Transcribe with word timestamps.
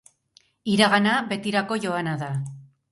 Iragana 0.75 1.13
betirako 1.35 1.81
joana 1.89 2.19
da. 2.25 2.35